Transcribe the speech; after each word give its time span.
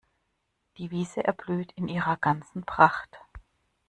Die 0.77 0.89
Wiese 0.89 1.23
erblüht 1.25 1.73
in 1.75 1.87
ihrer 1.87 2.17
ganzen 2.17 2.63
Pracht. 2.63 3.19